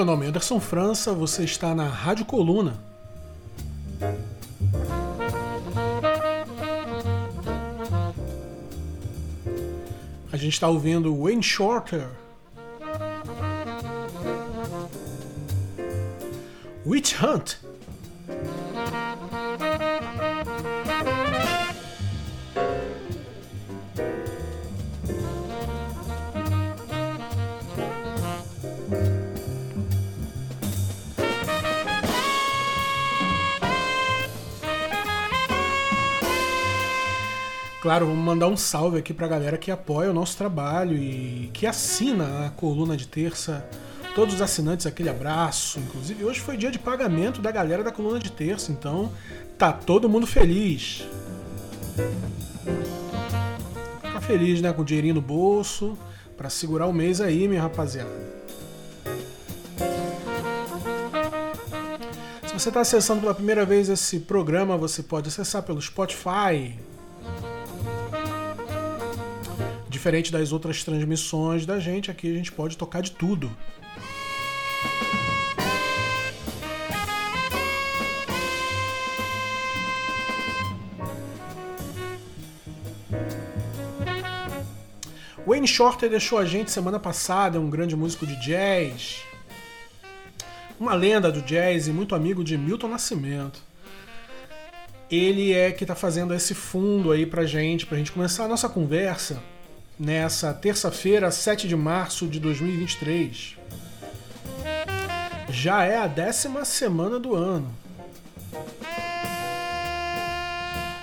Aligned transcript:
Meu 0.00 0.06
nome 0.06 0.24
é 0.24 0.28
Anderson 0.30 0.58
França, 0.58 1.12
você 1.12 1.44
está 1.44 1.74
na 1.74 1.86
Rádio 1.86 2.24
Coluna. 2.24 2.82
A 10.32 10.36
gente 10.38 10.54
está 10.54 10.68
ouvindo 10.68 11.14
Wayne 11.14 11.42
Shorter. 11.42 12.08
Witch 16.86 17.22
Hunt. 17.22 17.56
Claro, 37.90 38.06
vamos 38.06 38.24
mandar 38.24 38.46
um 38.46 38.56
salve 38.56 38.98
aqui 38.98 39.12
pra 39.12 39.26
galera 39.26 39.58
que 39.58 39.68
apoia 39.68 40.12
o 40.12 40.14
nosso 40.14 40.36
trabalho 40.36 40.96
e 40.96 41.50
que 41.52 41.66
assina 41.66 42.46
a 42.46 42.50
coluna 42.50 42.96
de 42.96 43.08
terça. 43.08 43.68
Todos 44.14 44.36
os 44.36 44.40
assinantes, 44.40 44.86
aquele 44.86 45.08
abraço. 45.08 45.80
Inclusive, 45.80 46.24
hoje 46.24 46.38
foi 46.38 46.56
dia 46.56 46.70
de 46.70 46.78
pagamento 46.78 47.42
da 47.42 47.50
galera 47.50 47.82
da 47.82 47.90
coluna 47.90 48.20
de 48.20 48.30
terça, 48.30 48.70
então 48.70 49.10
tá 49.58 49.72
todo 49.72 50.08
mundo 50.08 50.24
feliz. 50.24 51.04
Fica 54.04 54.20
feliz, 54.20 54.60
né? 54.60 54.72
Com 54.72 54.82
o 54.82 54.84
dinheirinho 54.84 55.14
no 55.14 55.20
bolso, 55.20 55.98
para 56.36 56.48
segurar 56.48 56.86
o 56.86 56.92
mês 56.92 57.20
aí, 57.20 57.48
minha 57.48 57.62
rapaziada. 57.62 58.08
Se 62.46 62.52
você 62.52 62.68
está 62.68 62.82
acessando 62.82 63.22
pela 63.22 63.34
primeira 63.34 63.66
vez 63.66 63.88
esse 63.88 64.20
programa, 64.20 64.76
você 64.76 65.02
pode 65.02 65.26
acessar 65.26 65.64
pelo 65.64 65.82
Spotify, 65.82 66.78
Diferente 70.00 70.32
das 70.32 70.50
outras 70.50 70.82
transmissões 70.82 71.66
da 71.66 71.78
gente, 71.78 72.10
aqui 72.10 72.30
a 72.30 72.34
gente 72.34 72.50
pode 72.50 72.74
tocar 72.74 73.02
de 73.02 73.10
tudo. 73.10 73.54
Wayne 85.46 85.68
Shorter 85.68 86.08
deixou 86.08 86.38
a 86.38 86.46
gente 86.46 86.70
semana 86.70 86.98
passada, 86.98 87.58
é 87.58 87.60
um 87.60 87.68
grande 87.68 87.94
músico 87.94 88.26
de 88.26 88.36
jazz, 88.36 89.20
uma 90.80 90.94
lenda 90.94 91.30
do 91.30 91.42
jazz 91.42 91.88
e 91.88 91.92
muito 91.92 92.14
amigo 92.14 92.42
de 92.42 92.56
Milton 92.56 92.88
Nascimento. 92.88 93.60
Ele 95.10 95.52
é 95.52 95.70
que 95.70 95.84
está 95.84 95.94
fazendo 95.94 96.32
esse 96.32 96.54
fundo 96.54 97.12
aí 97.12 97.26
pra 97.26 97.44
gente, 97.44 97.84
pra 97.84 97.98
gente 97.98 98.12
começar 98.12 98.46
a 98.46 98.48
nossa 98.48 98.66
conversa 98.66 99.42
nessa 100.00 100.54
terça-feira, 100.54 101.30
7 101.30 101.68
de 101.68 101.76
março 101.76 102.26
de 102.26 102.40
2023. 102.40 103.58
Já 105.50 105.84
é 105.84 105.98
a 105.98 106.06
décima 106.06 106.64
semana 106.64 107.20
do 107.20 107.34
ano. 107.34 107.70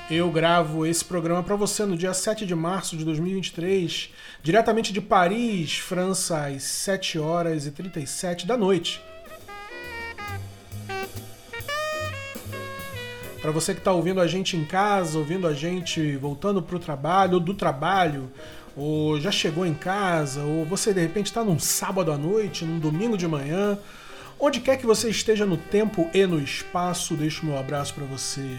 Eu 0.09 0.31
gravo 0.31 0.83
esse 0.83 1.05
programa 1.05 1.43
para 1.43 1.55
você 1.55 1.85
no 1.85 1.95
dia 1.95 2.11
7 2.11 2.43
de 2.43 2.55
março 2.55 2.97
de 2.97 3.05
2023, 3.05 4.09
diretamente 4.41 4.91
de 4.91 4.99
Paris, 4.99 5.77
França, 5.77 6.47
às 6.47 6.63
7 6.63 7.19
horas 7.19 7.67
e 7.67 7.71
37 7.71 8.47
da 8.47 8.57
noite. 8.57 8.99
Para 13.41 13.51
você 13.51 13.73
que 13.73 13.79
está 13.79 13.91
ouvindo 13.91 14.19
a 14.19 14.25
gente 14.25 14.57
em 14.57 14.65
casa, 14.65 15.19
ouvindo 15.19 15.45
a 15.45 15.53
gente 15.53 16.17
voltando 16.17 16.63
para 16.63 16.75
o 16.75 16.79
trabalho, 16.79 17.35
ou 17.35 17.39
do 17.39 17.53
trabalho, 17.53 18.31
ou 18.77 19.19
já 19.19 19.31
chegou 19.31 19.65
em 19.65 19.73
casa, 19.73 20.43
ou 20.43 20.63
você 20.63 20.93
de 20.93 21.01
repente 21.01 21.25
está 21.25 21.43
num 21.43 21.57
sábado 21.57 22.11
à 22.11 22.17
noite, 22.17 22.63
num 22.63 22.77
domingo 22.77 23.17
de 23.17 23.27
manhã, 23.27 23.79
onde 24.39 24.59
quer 24.59 24.77
que 24.77 24.85
você 24.85 25.09
esteja 25.09 25.47
no 25.47 25.57
tempo 25.57 26.07
e 26.13 26.27
no 26.27 26.39
espaço, 26.39 27.15
deixo 27.15 27.43
meu 27.43 27.57
abraço 27.57 27.95
para 27.95 28.05
você. 28.05 28.55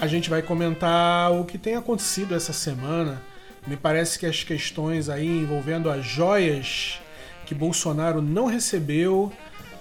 A 0.00 0.06
gente 0.06 0.28
vai 0.28 0.42
comentar 0.42 1.32
o 1.32 1.44
que 1.44 1.58
tem 1.58 1.74
acontecido 1.74 2.34
essa 2.34 2.52
semana. 2.52 3.20
Me 3.66 3.76
parece 3.76 4.18
que 4.18 4.26
as 4.26 4.42
questões 4.42 5.08
aí 5.08 5.26
envolvendo 5.26 5.90
as 5.90 6.04
joias 6.04 7.00
que 7.44 7.54
Bolsonaro 7.54 8.22
não 8.22 8.46
recebeu 8.46 9.32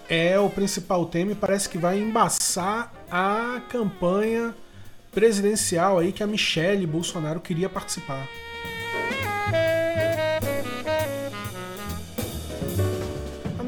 é 0.09 0.39
o 0.39 0.49
principal 0.49 1.05
tema 1.05 1.31
e 1.31 1.35
parece 1.35 1.67
que 1.67 1.77
vai 1.77 1.99
embaçar 1.99 2.91
a 3.11 3.61
campanha 3.69 4.53
presidencial 5.11 5.99
aí 5.99 6.11
que 6.11 6.23
a 6.23 6.27
Michelle 6.27 6.85
Bolsonaro 6.85 7.39
queria 7.39 7.69
participar. 7.69 8.27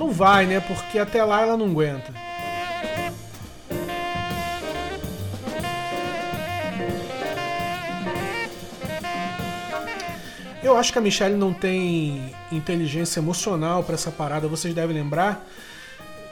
não 0.10 0.12
vai, 0.12 0.48
né? 0.48 0.60
Porque 0.60 0.98
até 0.98 1.24
lá 1.24 1.42
ela 1.42 1.56
não 1.56 1.68
aguenta. 1.68 2.12
Eu 10.64 10.76
acho 10.78 10.92
que 10.92 10.98
a 10.98 11.02
Michelle 11.02 11.36
não 11.36 11.54
tem 11.54 12.34
inteligência 12.52 13.20
emocional 13.20 13.84
para 13.84 13.96
essa 13.96 14.12
parada. 14.12 14.48
Vocês 14.48 14.74
devem 14.74 14.96
lembrar 14.96 15.46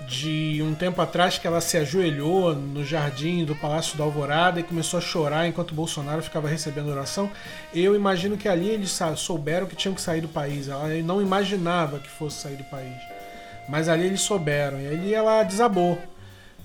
de 0.05 0.61
um 0.61 0.75
tempo 0.75 1.01
atrás 1.01 1.37
que 1.37 1.47
ela 1.47 1.59
se 1.59 1.77
ajoelhou 1.77 2.53
no 2.53 2.83
jardim 2.85 3.43
do 3.43 3.55
Palácio 3.55 3.97
da 3.97 4.03
Alvorada 4.03 4.59
e 4.59 4.63
começou 4.63 4.99
a 4.99 5.01
chorar 5.01 5.47
enquanto 5.47 5.73
Bolsonaro 5.73 6.21
ficava 6.21 6.47
recebendo 6.47 6.89
oração. 6.89 7.29
Eu 7.73 7.95
imagino 7.95 8.37
que 8.37 8.47
ali 8.47 8.69
eles 8.69 8.97
souberam 9.15 9.67
que 9.67 9.75
tinham 9.75 9.95
que 9.95 10.01
sair 10.01 10.21
do 10.21 10.27
país. 10.27 10.69
Ela 10.69 10.87
não 11.03 11.21
imaginava 11.21 11.99
que 11.99 12.09
fosse 12.09 12.41
sair 12.41 12.55
do 12.55 12.63
país. 12.65 12.95
Mas 13.67 13.89
ali 13.89 14.05
eles 14.05 14.21
souberam 14.21 14.79
e 14.79 14.87
ali 14.87 15.13
ela 15.13 15.43
desabou. 15.43 15.99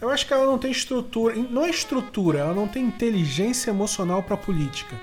Eu 0.00 0.10
acho 0.10 0.26
que 0.26 0.32
ela 0.32 0.46
não 0.46 0.58
tem 0.58 0.70
estrutura, 0.70 1.34
não 1.34 1.64
é 1.64 1.70
estrutura, 1.70 2.40
ela 2.40 2.54
não 2.54 2.66
tem 2.66 2.84
inteligência 2.84 3.70
emocional 3.70 4.22
para 4.22 4.36
política. 4.36 4.96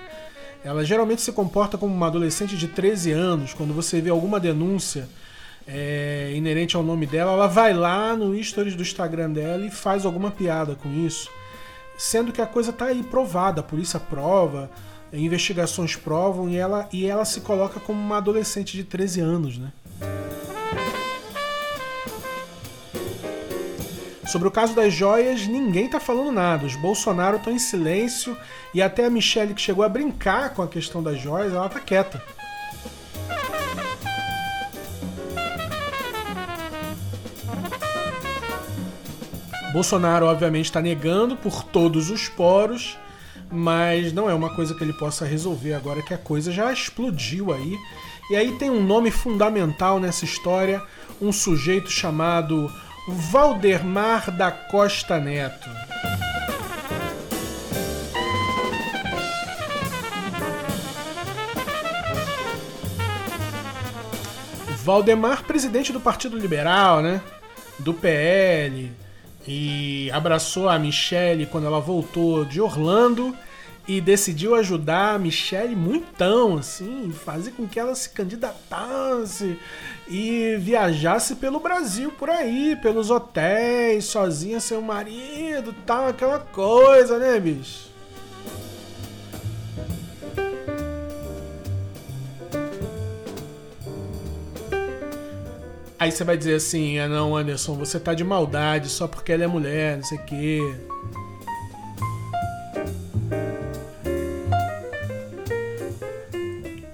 Ela 0.64 0.84
geralmente 0.84 1.22
se 1.22 1.32
comporta 1.32 1.78
como 1.78 1.94
uma 1.94 2.08
adolescente 2.08 2.58
de 2.58 2.68
13 2.68 3.12
anos, 3.12 3.54
quando 3.54 3.74
você 3.74 4.02
vê 4.02 4.10
alguma 4.10 4.40
denúncia 4.42 5.08
é, 5.72 6.32
inerente 6.34 6.76
ao 6.76 6.84
nome 6.84 7.06
dela, 7.06 7.34
ela 7.34 7.48
vai 7.48 7.74
lá 7.74 8.16
no 8.16 8.42
stories 8.44 8.76
do 8.76 8.82
Instagram 8.82 9.32
dela 9.32 9.66
e 9.66 9.70
faz 9.70 10.06
alguma 10.06 10.32
piada 10.32 10.76
com 10.76 10.90
isso, 10.92 11.30
sendo 11.98 12.32
que 12.32 12.42
a 12.42 12.48
coisa 12.48 12.72
está 12.72 12.86
aí 12.86 13.04
provada, 13.04 13.62
a 13.62 13.64
polícia 13.64 14.00
prova, 14.00 14.70
investigações 15.14 15.96
provam 15.96 16.50
e 16.50 16.58
ela, 16.58 16.90
e 16.92 17.06
ela 17.06 17.26
se 17.26 17.42
coloca 17.42 17.80
como 17.80 18.00
uma 18.00 18.18
adolescente 18.18 18.76
de 18.76 18.84
13 18.84 19.22
anos, 19.22 19.58
né? 19.58 19.72
Sobre 24.26 24.48
o 24.48 24.52
caso 24.52 24.76
das 24.76 24.94
joias, 24.94 25.48
ninguém 25.48 25.88
está 25.88 26.00
falando 26.00 26.32
nada. 26.32 26.64
Os 26.68 26.76
Bolsonaro 26.76 27.38
estão 27.38 27.52
em 27.52 27.58
silêncio 27.58 28.38
e 28.76 28.82
até 28.82 29.06
a 29.06 29.10
Michelle, 29.10 29.56
que 29.56 29.62
chegou 29.62 29.84
a 29.84 29.90
brincar 29.90 30.54
com 30.54 30.62
a 30.62 30.68
questão 30.68 31.02
das 31.02 31.20
joias, 31.20 31.52
ela 31.52 31.66
está 31.66 31.80
quieta. 31.80 32.22
Bolsonaro, 39.72 40.26
obviamente, 40.26 40.66
está 40.66 40.82
negando 40.82 41.36
por 41.36 41.64
todos 41.64 42.10
os 42.10 42.28
poros, 42.28 42.98
mas 43.52 44.12
não 44.12 44.30
é 44.30 44.34
uma 44.34 44.54
coisa 44.56 44.74
que 44.74 44.84
ele 44.84 44.94
possa 44.94 45.26
resolver 45.26 45.74
agora 45.74 46.02
que 46.02 46.14
a 46.14 46.18
coisa 46.18 46.52
já 46.52 46.74
explodiu 46.74 47.54
aí. 47.54 47.78
E 48.32 48.36
aí 48.36 48.52
tem 48.54 48.70
um 48.70 48.84
nome 48.84 49.12
fundamental 49.12 50.00
nessa 50.00 50.26
história, 50.26 50.82
um 51.22 51.32
sujeito 51.32 51.90
chamado 51.92 52.72
Valdemar 53.08 54.32
da 54.32 54.52
Costa 54.52 55.20
Neto. 55.20 55.70
Valdemar, 64.84 65.44
presidente 65.44 65.94
do 65.94 66.00
Partido 66.00 66.38
Liberal, 66.38 67.02
né? 67.02 67.22
Do 67.78 67.94
PL, 67.94 68.92
e 69.48 70.10
abraçou 70.12 70.70
a 70.70 70.78
Michelle 70.78 71.46
quando 71.46 71.68
ela 71.68 71.80
voltou 71.80 72.46
de 72.46 72.62
Orlando 72.62 73.36
e 73.88 74.00
decidiu 74.00 74.54
ajudar 74.54 75.16
a 75.16 75.20
Michelle 75.20 75.76
muitão, 75.76 76.58
assim, 76.58 77.12
fazer 77.12 77.52
com 77.52 77.68
que 77.68 77.80
ela 77.80 77.96
se 77.96 78.10
candidatasse 78.12 79.58
e 80.08 80.58
viajasse 80.60 81.36
pelo 81.38 81.60
Brasil 81.60 82.12
por 82.12 82.30
aí, 82.30 82.76
pelos 82.84 83.10
hotéis, 83.10 84.06
sozinha 84.06 84.60
sem 84.60 84.78
o 84.78 84.82
marido, 84.82 85.74
tal, 85.88 86.08
aquela 86.08 86.40
coisa, 86.40 87.18
né, 87.18 87.40
bicho? 87.40 87.89
Aí 96.00 96.12
você 96.14 96.24
vai 96.24 96.38
dizer 96.38 96.56
assim: 96.56 96.98
ah, 96.98 97.10
não, 97.10 97.36
Anderson, 97.36 97.76
você 97.76 98.00
tá 98.00 98.14
de 98.14 98.24
maldade 98.24 98.88
só 98.88 99.06
porque 99.06 99.34
ela 99.34 99.44
é 99.44 99.48
mulher, 99.48 99.98
não 99.98 100.04
sei 100.04 100.18
o 100.18 100.26
quê. 100.26 100.76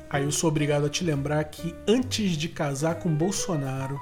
Aí 0.10 0.24
eu 0.24 0.31
sou 0.31 0.50
obrigado 0.50 0.86
a 0.86 0.90
te 0.90 1.04
lembrar 1.04 1.44
que 1.44 1.75
antes 1.88 2.31
de 2.31 2.50
casar 2.50 2.96
com 2.96 3.13
Bolsonaro, 3.13 4.02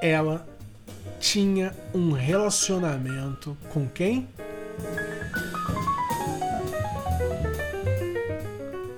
ela 0.00 0.46
tinha 1.18 1.74
um 1.92 2.12
relacionamento 2.12 3.56
com 3.70 3.86
quem? 3.88 4.28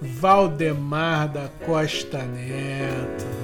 Valdemar 0.01 1.29
da 1.33 1.49
Costa 1.65 2.23
Neto. 2.23 3.38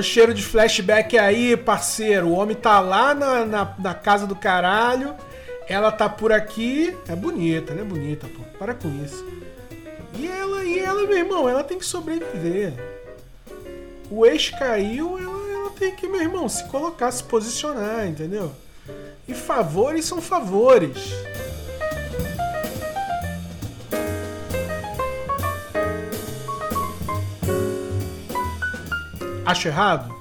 O 0.00 0.02
cheiro 0.02 0.32
de 0.32 0.42
flashback 0.42 1.18
aí, 1.18 1.54
parceiro. 1.58 2.28
O 2.28 2.32
homem 2.32 2.56
tá 2.56 2.80
lá 2.80 3.14
na, 3.14 3.44
na, 3.44 3.74
na, 3.78 3.92
casa 3.92 4.26
do 4.26 4.34
caralho. 4.34 5.14
Ela 5.68 5.92
tá 5.92 6.08
por 6.08 6.32
aqui. 6.32 6.96
É 7.06 7.14
bonita, 7.14 7.74
né? 7.74 7.84
Bonita, 7.84 8.26
pô. 8.26 8.42
Para 8.58 8.72
com 8.72 8.88
isso. 9.04 9.22
E 10.18 10.26
ela, 10.26 10.64
e 10.64 10.78
ela, 10.78 11.06
meu 11.06 11.18
irmão, 11.18 11.46
ela 11.46 11.62
tem 11.62 11.78
que 11.78 11.84
sobreviver. 11.84 12.72
O 14.10 14.24
ex 14.24 14.48
caiu, 14.48 15.18
ela, 15.18 15.52
ela 15.52 15.70
tem 15.72 15.94
que, 15.94 16.08
meu 16.08 16.22
irmão, 16.22 16.48
se 16.48 16.64
colocar, 16.68 17.12
se 17.12 17.22
posicionar, 17.22 18.06
entendeu? 18.06 18.52
E 19.28 19.34
favores 19.34 20.06
são 20.06 20.22
favores. 20.22 20.96
Acho 29.50 29.66
errado? 29.66 30.14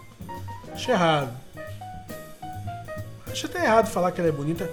Acho 0.74 0.90
errado. 0.90 1.32
Acho 3.28 3.46
até 3.46 3.64
errado 3.64 3.86
falar 3.86 4.12
que 4.12 4.20
ela 4.20 4.30
é 4.30 4.32
bonita. 4.32 4.68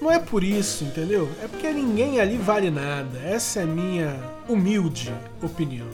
Não 0.00 0.08
é 0.08 0.20
por 0.20 0.44
isso, 0.44 0.84
entendeu? 0.84 1.28
É 1.42 1.48
porque 1.48 1.72
ninguém 1.72 2.20
ali 2.20 2.36
vale 2.36 2.70
nada. 2.70 3.18
Essa 3.18 3.58
é 3.58 3.62
a 3.64 3.66
minha 3.66 4.16
humilde 4.48 5.12
opinião. 5.42 5.88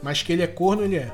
Mas 0.00 0.22
que 0.22 0.32
ele 0.32 0.42
é 0.42 0.46
corno, 0.46 0.84
ele 0.84 0.98
é. 0.98 1.10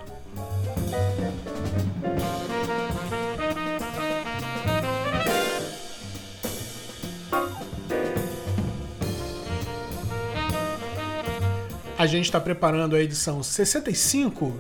A 12.07 12.09
gente 12.09 12.27
está 12.27 12.39
preparando 12.39 12.95
a 12.95 13.03
edição 13.03 13.43
65 13.43 14.57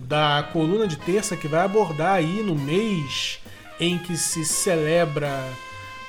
da 0.00 0.48
coluna 0.52 0.84
de 0.84 0.96
terça 0.96 1.36
que 1.36 1.46
vai 1.46 1.60
abordar 1.60 2.14
aí 2.14 2.42
no 2.42 2.56
mês 2.56 3.38
em 3.78 3.96
que 3.96 4.16
se 4.16 4.44
celebra 4.44 5.30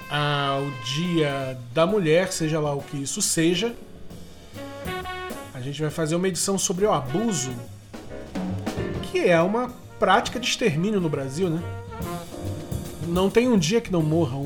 ah, 0.09 0.59
o 0.63 0.83
Dia 0.83 1.59
da 1.75 1.85
Mulher, 1.85 2.31
seja 2.31 2.59
lá 2.59 2.73
o 2.73 2.81
que 2.81 2.97
isso 2.97 3.21
seja. 3.21 3.75
A 5.53 5.61
gente 5.61 5.79
vai 5.79 5.91
fazer 5.91 6.15
uma 6.15 6.27
edição 6.27 6.57
sobre 6.57 6.85
o 6.87 6.91
abuso, 6.91 7.53
que 9.03 9.19
é 9.19 9.39
uma 9.39 9.71
prática 9.99 10.39
de 10.39 10.47
extermínio 10.47 10.99
no 10.99 11.07
Brasil, 11.07 11.51
né? 11.51 11.61
Não 13.07 13.29
tem 13.29 13.47
um 13.47 13.59
dia 13.59 13.79
que 13.79 13.91
não 13.91 14.01
morra 14.01 14.37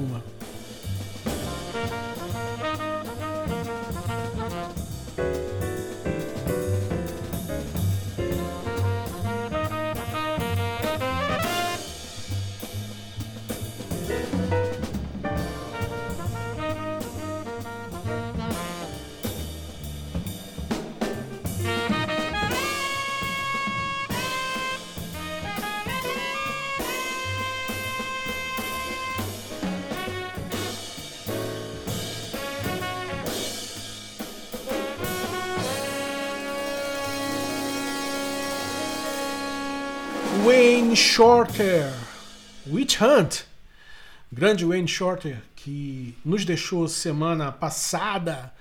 uma. 40.45 40.95
Shorter, 40.95 41.92
Witch 42.69 43.01
Hunt, 43.01 43.42
grande 44.31 44.66
Wayne 44.66 44.88
Shorter, 44.88 45.42
que 45.56 46.16
nos 46.24 46.45
deixou 46.45 46.88
semana 46.88 47.51
passada. 47.51 48.54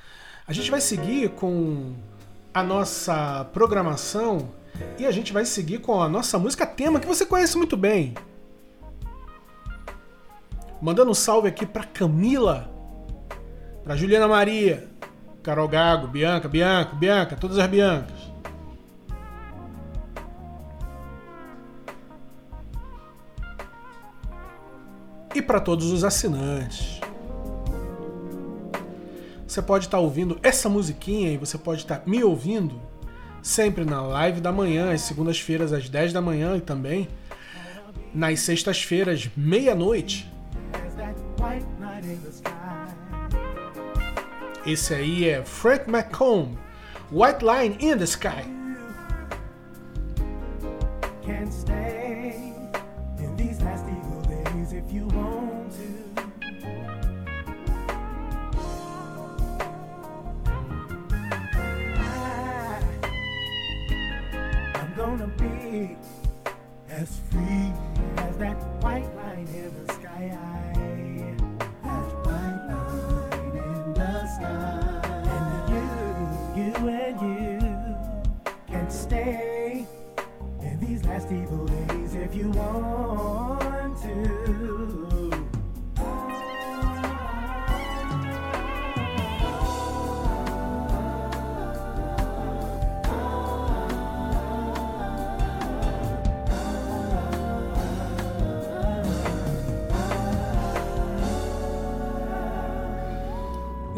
A 0.47 0.53
gente 0.53 0.71
vai 0.71 0.81
seguir 0.81 1.31
com 1.31 1.95
a 2.55 2.63
nossa 2.63 3.45
programação 3.53 4.51
e 4.99 5.07
a 5.07 5.11
gente 5.11 5.33
vai 5.33 5.45
seguir 5.45 5.81
com 5.81 6.01
a 6.01 6.09
nossa 6.09 6.39
música 6.39 6.67
tema 6.67 7.01
que 7.01 7.07
você 7.07 7.27
conhece 7.27 7.57
muito 7.57 7.77
bem. 7.77 8.15
Mandando 10.81 11.11
um 11.11 11.15
salve 11.15 11.49
aqui 11.49 11.67
para 11.67 11.85
Camila, 11.85 12.71
para 13.83 13.97
Juliana 13.97 14.29
Maria, 14.29 14.89
Carol 15.43 15.69
Gago, 15.69 16.07
Bianca, 16.07 16.49
Bianca, 16.49 16.95
Bianca, 16.95 17.37
todas 17.37 17.59
as 17.59 17.67
Biancas. 17.67 18.36
E 25.37 25.43
para 25.43 25.61
todos 25.61 25.93
os 25.93 26.03
assinantes. 26.03 26.99
Você 29.47 29.61
pode 29.61 29.85
estar 29.85 29.99
tá 29.99 30.03
ouvindo 30.03 30.39
essa 30.43 30.69
musiquinha 30.69 31.31
e 31.31 31.37
você 31.37 31.59
pode 31.59 31.83
estar 31.83 31.99
tá 31.99 32.03
me 32.07 32.25
ouvindo 32.25 32.81
sempre 33.43 33.85
na 33.85 34.01
live 34.01 34.41
da 34.41 34.51
manhã, 34.51 34.93
às 34.93 35.03
segundas-feiras 35.03 35.73
às 35.73 35.89
10 35.89 36.13
da 36.13 36.21
manhã 36.21 36.57
e 36.57 36.61
também 36.61 37.07
nas 38.15 38.41
sextas-feiras, 38.41 39.29
meia-noite. 39.37 40.33
Esse 44.65 44.95
aí 44.95 45.29
é 45.29 45.45
Frank 45.45 45.89
McComb, 45.89 46.59
White 47.13 47.45
Line 47.45 47.77
in 47.79 47.99
the 47.99 48.05
Sky. 48.05 48.57
If 54.77 54.93
you 54.93 55.07
want 55.07 55.56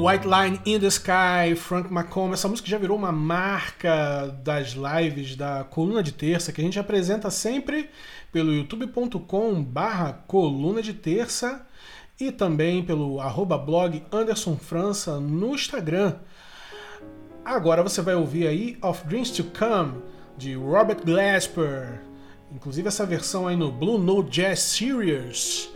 White 0.08 0.26
Line 0.26 0.58
in 0.64 0.80
the 0.80 0.86
Sky, 0.86 1.54
Frank 1.54 1.92
McComb. 1.92 2.32
Essa 2.32 2.48
música 2.48 2.66
já 2.66 2.78
virou 2.78 2.96
uma 2.96 3.12
marca 3.12 4.34
das 4.42 4.68
lives 4.68 5.36
da 5.36 5.64
Coluna 5.64 6.02
de 6.02 6.12
Terça, 6.12 6.50
que 6.50 6.62
a 6.62 6.64
gente 6.64 6.78
apresenta 6.78 7.30
sempre 7.30 7.90
pelo 8.32 8.50
youtube.com 8.50 9.62
barra 9.62 10.14
Coluna 10.26 10.80
de 10.80 10.94
Terça 10.94 11.66
e 12.18 12.32
também 12.32 12.82
pelo 12.82 13.20
arroba 13.20 13.58
blog 13.58 14.02
Anderson 14.10 14.56
França 14.56 15.20
no 15.20 15.54
Instagram. 15.54 16.14
Agora 17.44 17.82
você 17.82 18.00
vai 18.00 18.14
ouvir 18.14 18.46
aí 18.46 18.78
Of 18.80 19.06
Dreams 19.06 19.30
to 19.32 19.44
Come, 19.58 20.00
de 20.38 20.54
Robert 20.54 21.04
Glasper. 21.04 22.00
Inclusive 22.50 22.88
essa 22.88 23.04
versão 23.04 23.46
aí 23.46 23.56
no 23.56 23.70
Blue 23.70 23.98
Note 23.98 24.30
Jazz 24.30 24.60
Series 24.60 25.68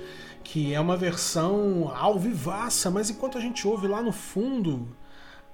que 0.43 0.75
é 0.75 0.81
uma 0.81 0.97
versão 0.97 1.93
ao 1.95 2.19
vivaça, 2.19 2.91
mas 2.91 3.11
enquanto 3.11 3.39
a 3.39 3.41
gente 3.41 3.67
ouve 3.67 3.87
lá 3.87 4.03
no 4.03 4.13
fundo, 4.13 4.89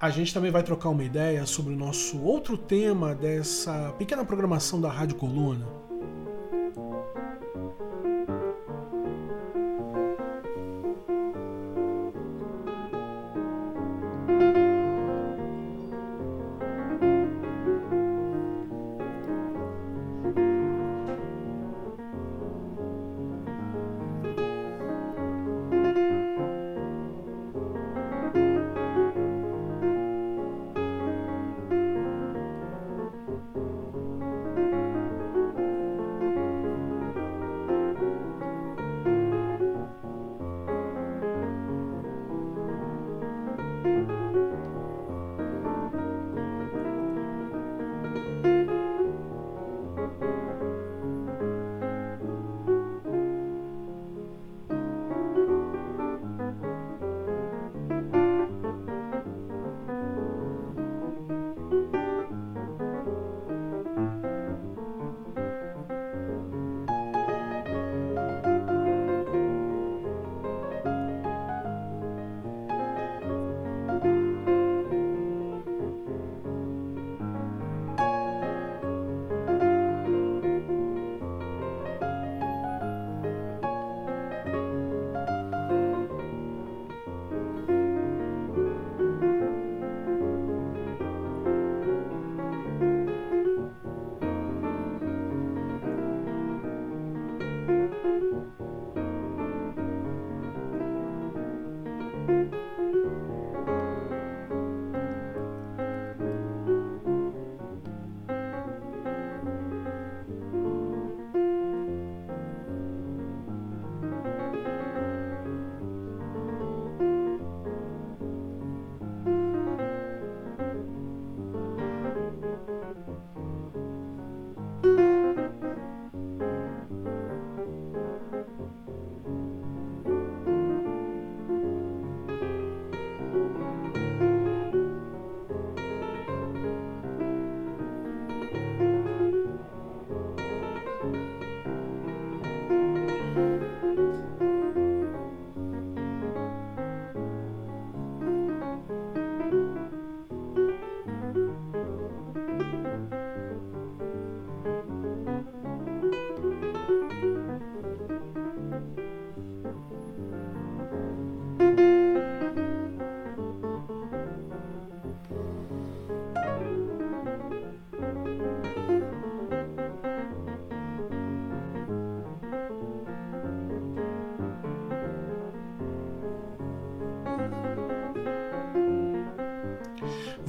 a 0.00 0.10
gente 0.10 0.32
também 0.32 0.50
vai 0.50 0.62
trocar 0.62 0.88
uma 0.88 1.04
ideia 1.04 1.44
sobre 1.46 1.72
o 1.72 1.76
nosso 1.76 2.20
outro 2.22 2.56
tema 2.56 3.14
dessa 3.14 3.94
pequena 3.98 4.24
programação 4.24 4.80
da 4.80 4.90
Rádio 4.90 5.16
Coluna. 5.16 5.87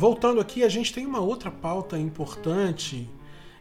Voltando 0.09 0.41
aqui, 0.41 0.63
a 0.63 0.69
gente 0.69 0.91
tem 0.91 1.05
uma 1.05 1.19
outra 1.19 1.51
pauta 1.51 1.95
importante 1.95 3.07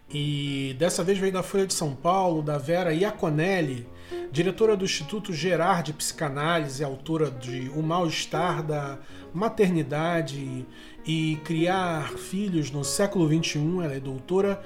e 0.09 0.75
dessa 0.79 1.05
vez 1.05 1.19
veio 1.19 1.31
da 1.31 1.43
Folha 1.43 1.67
de 1.67 1.75
São 1.75 1.95
Paulo, 1.95 2.41
da 2.41 2.57
Vera 2.57 2.95
Iaconelli, 2.95 3.87
diretora 4.33 4.75
do 4.75 4.83
Instituto 4.83 5.31
Gerard 5.31 5.85
de 5.85 5.93
Psicanálise, 5.93 6.83
autora 6.83 7.31
de 7.31 7.71
O 7.77 7.83
Mal-Estar 7.83 8.63
da 8.63 8.99
Maternidade 9.35 10.65
e 11.07 11.39
Criar 11.45 12.13
Filhos 12.13 12.71
no 12.71 12.83
Século 12.83 13.29
XXI. 13.29 13.59
Ela 13.85 13.97
é 13.97 14.01
doutora 14.01 14.63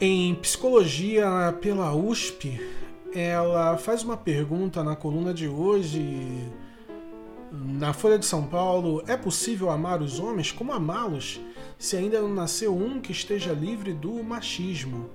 em 0.00 0.34
Psicologia 0.34 1.56
pela 1.60 1.94
USP. 1.94 2.60
Ela 3.14 3.76
faz 3.76 4.02
uma 4.02 4.16
pergunta 4.16 4.82
na 4.82 4.96
coluna 4.96 5.32
de 5.32 5.46
hoje 5.46 6.50
na 7.52 7.92
Folha 7.92 8.18
de 8.18 8.24
São 8.24 8.44
Paulo, 8.44 9.02
é 9.06 9.16
possível 9.16 9.70
amar 9.70 10.00
os 10.00 10.18
homens 10.18 10.50
como 10.50 10.72
amá-los 10.72 11.40
se 11.78 11.96
ainda 11.96 12.20
não 12.20 12.32
nasceu 12.32 12.74
um 12.74 13.00
que 13.00 13.12
esteja 13.12 13.52
livre 13.52 13.92
do 13.92 14.22
machismo? 14.22 15.10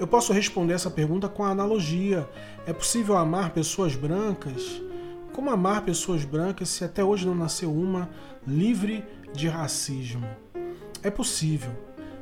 Eu 0.00 0.06
posso 0.06 0.32
responder 0.32 0.72
essa 0.72 0.90
pergunta 0.90 1.28
com 1.28 1.44
a 1.44 1.50
analogia: 1.50 2.28
é 2.66 2.72
possível 2.72 3.16
amar 3.16 3.50
pessoas 3.50 3.94
brancas? 3.94 4.80
Como 5.32 5.50
amar 5.50 5.82
pessoas 5.82 6.24
brancas 6.24 6.68
se 6.68 6.84
até 6.84 7.04
hoje 7.04 7.26
não 7.26 7.34
nasceu 7.34 7.72
uma 7.72 8.08
livre 8.46 9.04
de 9.34 9.48
racismo? 9.48 10.26
É 11.02 11.10
possível. 11.10 11.70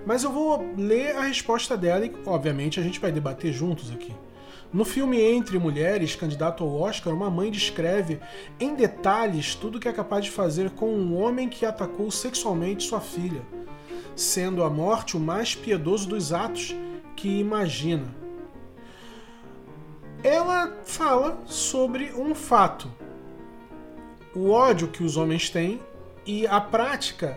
Mas 0.06 0.24
eu 0.24 0.32
vou 0.32 0.74
ler 0.76 1.14
a 1.16 1.22
resposta 1.22 1.76
dela 1.76 2.06
e, 2.06 2.12
obviamente, 2.24 2.80
a 2.80 2.82
gente 2.82 2.98
vai 2.98 3.12
debater 3.12 3.52
juntos 3.52 3.92
aqui. 3.92 4.14
No 4.72 4.84
filme 4.84 5.20
Entre 5.20 5.58
Mulheres, 5.58 6.14
candidato 6.14 6.62
ao 6.62 6.80
Oscar, 6.80 7.12
uma 7.12 7.28
mãe 7.28 7.50
descreve 7.50 8.20
em 8.60 8.72
detalhes 8.76 9.56
tudo 9.56 9.78
o 9.78 9.80
que 9.80 9.88
é 9.88 9.92
capaz 9.92 10.26
de 10.26 10.30
fazer 10.30 10.70
com 10.70 10.94
um 10.94 11.20
homem 11.20 11.48
que 11.48 11.66
atacou 11.66 12.08
sexualmente 12.08 12.84
sua 12.84 13.00
filha, 13.00 13.42
sendo 14.14 14.62
a 14.62 14.70
morte 14.70 15.16
o 15.16 15.20
mais 15.20 15.56
piedoso 15.56 16.08
dos 16.08 16.32
atos 16.32 16.72
que 17.16 17.40
imagina. 17.40 18.14
Ela 20.22 20.78
fala 20.84 21.42
sobre 21.46 22.12
um 22.12 22.32
fato: 22.32 22.88
o 24.32 24.50
ódio 24.50 24.86
que 24.86 25.02
os 25.02 25.16
homens 25.16 25.50
têm 25.50 25.80
e 26.24 26.46
a 26.46 26.60
prática 26.60 27.36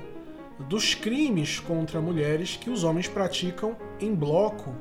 dos 0.59 0.93
crimes 0.93 1.59
contra 1.59 1.99
mulheres 1.99 2.55
que 2.55 2.69
os 2.69 2.83
homens 2.83 3.07
praticam 3.07 3.75
em 3.99 4.13
bloco 4.13 4.75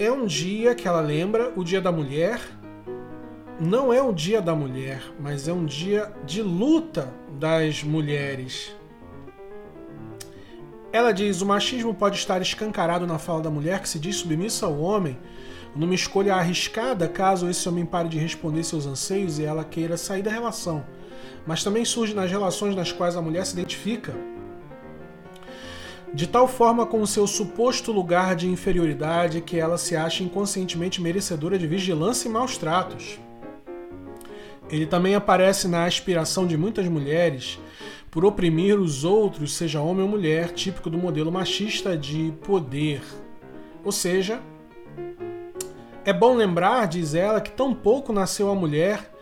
é 0.00 0.10
um 0.10 0.24
dia 0.24 0.74
que 0.74 0.88
ela 0.88 1.02
lembra, 1.02 1.52
o 1.54 1.62
Dia 1.62 1.78
da 1.78 1.92
Mulher. 1.92 2.40
Não 3.60 3.92
é 3.92 4.02
o 4.02 4.14
Dia 4.14 4.40
da 4.40 4.54
Mulher, 4.54 5.02
mas 5.20 5.46
é 5.46 5.52
um 5.52 5.66
dia 5.66 6.10
de 6.24 6.40
luta 6.40 7.12
das 7.38 7.84
mulheres. 7.84 8.74
Ela 10.90 11.12
diz: 11.12 11.42
o 11.42 11.46
machismo 11.46 11.94
pode 11.94 12.16
estar 12.16 12.40
escancarado 12.40 13.06
na 13.06 13.18
fala 13.18 13.42
da 13.42 13.50
mulher 13.50 13.80
que 13.80 13.88
se 13.90 13.98
diz 13.98 14.16
submissa 14.16 14.64
ao 14.64 14.80
homem, 14.80 15.18
numa 15.76 15.94
escolha 15.94 16.34
arriscada 16.34 17.06
caso 17.06 17.50
esse 17.50 17.68
homem 17.68 17.84
pare 17.84 18.08
de 18.08 18.18
responder 18.18 18.64
seus 18.64 18.86
anseios 18.86 19.38
e 19.38 19.44
ela 19.44 19.64
queira 19.64 19.98
sair 19.98 20.22
da 20.22 20.30
relação. 20.30 20.82
Mas 21.46 21.62
também 21.62 21.84
surge 21.84 22.14
nas 22.14 22.30
relações 22.30 22.74
nas 22.74 22.90
quais 22.90 23.16
a 23.16 23.22
mulher 23.22 23.44
se 23.44 23.52
identifica 23.52 24.14
de 26.12 26.26
tal 26.26 26.48
forma 26.48 26.84
com 26.84 27.00
o 27.00 27.06
seu 27.06 27.26
suposto 27.26 27.92
lugar 27.92 28.34
de 28.34 28.48
inferioridade 28.48 29.40
que 29.40 29.58
ela 29.58 29.78
se 29.78 29.94
acha 29.94 30.24
inconscientemente 30.24 31.00
merecedora 31.00 31.58
de 31.58 31.66
vigilância 31.66 32.28
e 32.28 32.32
maus 32.32 32.58
tratos. 32.58 33.20
Ele 34.68 34.86
também 34.86 35.14
aparece 35.14 35.68
na 35.68 35.84
aspiração 35.84 36.46
de 36.46 36.56
muitas 36.56 36.86
mulheres 36.88 37.58
por 38.10 38.24
oprimir 38.24 38.78
os 38.78 39.04
outros, 39.04 39.54
seja 39.54 39.80
homem 39.80 40.02
ou 40.02 40.08
mulher, 40.08 40.52
típico 40.52 40.90
do 40.90 40.98
modelo 40.98 41.30
machista 41.30 41.96
de 41.96 42.32
poder. 42.44 43.02
Ou 43.84 43.92
seja, 43.92 44.40
é 46.04 46.12
bom 46.12 46.34
lembrar, 46.34 46.86
diz 46.86 47.14
ela, 47.14 47.40
que 47.40 47.52
tão 47.52 47.72
pouco 47.72 48.12
nasceu 48.12 48.50
a 48.50 48.54
mulher 48.54 49.12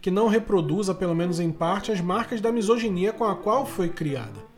que 0.00 0.10
não 0.10 0.28
reproduza, 0.28 0.94
pelo 0.94 1.14
menos 1.14 1.40
em 1.40 1.50
parte, 1.50 1.90
as 1.90 2.00
marcas 2.00 2.40
da 2.40 2.52
misoginia 2.52 3.12
com 3.12 3.24
a 3.24 3.34
qual 3.34 3.66
foi 3.66 3.88
criada. 3.88 4.55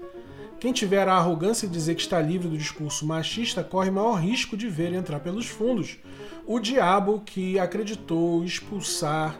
Quem 0.60 0.72
tiver 0.72 1.06
a 1.06 1.14
arrogância 1.14 1.68
de 1.68 1.74
dizer 1.74 1.94
que 1.94 2.00
está 2.00 2.20
livre 2.20 2.48
do 2.48 2.58
discurso 2.58 3.06
machista 3.06 3.62
corre 3.62 3.90
maior 3.90 4.14
risco 4.14 4.56
de 4.56 4.68
ver 4.68 4.92
entrar 4.92 5.20
pelos 5.20 5.46
fundos 5.46 5.98
o 6.48 6.58
diabo 6.58 7.20
que 7.24 7.58
acreditou 7.58 8.42
expulsar 8.42 9.38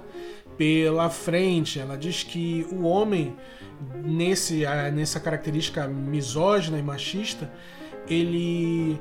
pela 0.58 1.08
frente. 1.08 1.80
Ela 1.80 1.96
diz 1.96 2.22
que 2.22 2.66
o 2.70 2.82
homem, 2.82 3.34
nesse, 4.04 4.64
nessa 4.92 5.18
característica 5.18 5.88
misógina 5.88 6.78
e 6.78 6.82
machista, 6.82 7.50
ele, 8.06 9.00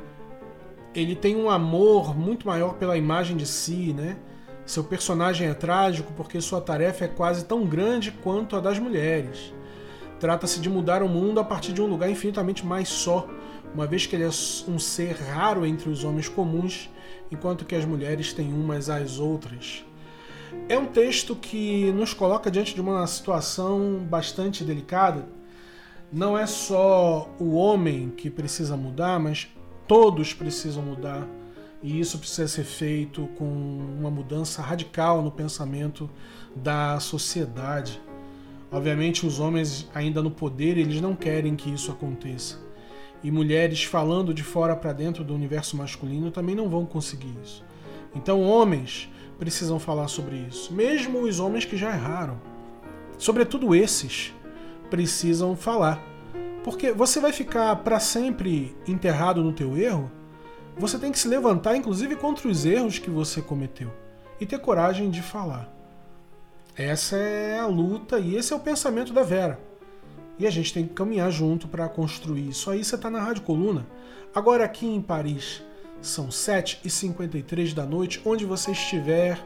ele 0.95 1.15
tem 1.17 1.36
um 1.36 1.50
amor 1.50 2.17
muito 2.17 2.47
maior 2.47 2.75
pela 2.75 2.97
imagem 2.97 3.36
de 3.36 3.45
si, 3.45 3.93
né? 3.93 4.17
Seu 4.65 4.83
personagem 4.83 5.47
é 5.50 5.53
trágico 5.53 6.13
porque 6.15 6.39
sua 6.39 6.62
tarefa 6.62 7.05
é 7.05 7.07
quase 7.07 7.45
tão 7.45 7.65
grande 7.65 8.12
quanto 8.12 8.55
a 8.55 8.59
das 8.59 8.79
mulheres. 8.79 9.53
Trata-se 10.19 10.59
de 10.59 10.69
mudar 10.69 11.03
o 11.03 11.09
mundo 11.09 11.39
a 11.39 11.43
partir 11.43 11.74
de 11.74 11.81
um 11.81 11.86
lugar 11.86 12.09
infinitamente 12.09 12.65
mais 12.65 12.89
só, 12.89 13.27
uma 13.74 13.86
vez 13.86 14.05
que 14.05 14.15
ele 14.15 14.24
é 14.24 14.29
um 14.67 14.79
ser 14.79 15.15
raro 15.15 15.65
entre 15.65 15.89
os 15.89 16.03
homens 16.03 16.27
comuns, 16.27 16.89
enquanto 17.31 17.65
que 17.65 17.75
as 17.75 17.86
mulheres 17.86 18.33
têm 18.33 18.51
umas 18.51 18.89
às 18.89 19.19
outras. 19.19 19.86
É 20.69 20.77
um 20.77 20.86
texto 20.86 21.36
que 21.36 21.91
nos 21.91 22.13
coloca 22.13 22.50
diante 22.50 22.74
de 22.74 22.81
uma 22.81 23.05
situação 23.05 24.05
bastante 24.09 24.63
delicada. 24.63 25.27
Não 26.12 26.38
é 26.38 26.47
só 26.47 27.29
o 27.38 27.55
homem 27.55 28.09
que 28.09 28.29
precisa 28.29 28.77
mudar, 28.77 29.19
mas 29.19 29.47
todos 29.88 30.33
precisam 30.33 30.81
mudar. 30.81 31.27
E 31.83 32.00
isso 32.00 32.17
precisa 32.17 32.47
ser 32.47 32.63
feito 32.63 33.27
com 33.38 33.45
uma 33.45 34.09
mudança 34.09 34.62
radical 34.62 35.21
no 35.21 35.31
pensamento 35.31 36.09
da 36.55 37.00
sociedade. 37.00 38.01
Obviamente, 38.71 39.25
os 39.25 39.39
homens 39.39 39.89
ainda 39.93 40.21
no 40.21 40.29
poder, 40.29 40.77
eles 40.77 41.00
não 41.00 41.15
querem 41.15 41.55
que 41.55 41.69
isso 41.69 41.91
aconteça. 41.91 42.59
E 43.24 43.31
mulheres 43.31 43.83
falando 43.83 44.33
de 44.33 44.43
fora 44.43 44.75
para 44.75 44.93
dentro 44.93 45.24
do 45.24 45.33
universo 45.33 45.77
masculino 45.77 46.31
também 46.31 46.53
não 46.53 46.69
vão 46.69 46.86
conseguir 46.86 47.33
isso. 47.43 47.63
Então, 48.13 48.41
homens 48.41 49.09
precisam 49.39 49.79
falar 49.79 50.07
sobre 50.07 50.36
isso, 50.50 50.74
mesmo 50.74 51.21
os 51.21 51.39
homens 51.39 51.65
que 51.65 51.77
já 51.77 51.93
erraram. 51.93 52.39
Sobretudo 53.17 53.74
esses 53.74 54.33
precisam 54.89 55.55
falar. 55.55 56.01
Porque 56.63 56.91
você 56.91 57.19
vai 57.19 57.31
ficar 57.31 57.75
para 57.77 58.00
sempre 58.00 58.75
enterrado 58.88 59.43
no 59.43 59.53
teu 59.53 59.77
erro? 59.77 60.12
Você 60.77 61.00
tem 61.00 61.12
que 61.12 61.19
se 61.19 61.27
levantar 61.27 61.75
inclusive 61.75 62.15
contra 62.15 62.47
os 62.47 62.65
erros 62.65 62.99
que 62.99 63.10
você 63.10 63.41
cometeu 63.41 63.91
e 64.39 64.45
ter 64.45 64.60
coragem 64.60 65.10
de 65.10 65.21
falar. 65.21 65.76
Essa 66.77 67.15
é 67.17 67.57
a 67.57 67.65
luta 67.65 68.19
e 68.19 68.35
esse 68.35 68.53
é 68.53 68.55
o 68.55 68.59
pensamento 68.59 69.11
da 69.11 69.23
Vera. 69.23 69.59
E 70.37 70.45
a 70.45 70.51
gente 70.51 70.71
tem 70.71 70.85
que 70.87 70.93
caminhar 70.93 71.31
junto 71.31 71.67
para 71.67 71.89
construir 71.89 72.49
isso. 72.49 72.69
Aí 72.69 72.83
você 72.83 72.93
está 72.93 73.09
na 73.09 73.19
Rádio 73.19 73.41
Coluna. 73.41 73.87
Agora 74.35 74.63
aqui 74.63 74.85
em 74.85 75.01
Paris 75.01 75.63
são 75.99 76.27
7h53 76.27 77.73
da 77.73 77.83
noite, 77.83 78.21
onde 78.23 78.45
você 78.45 78.71
estiver, 78.71 79.43